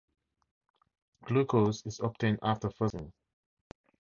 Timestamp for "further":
2.71-2.87